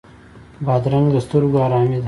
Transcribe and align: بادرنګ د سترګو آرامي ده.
بادرنګ 0.65 1.07
د 1.13 1.15
سترګو 1.25 1.57
آرامي 1.65 1.95
ده. 1.97 1.99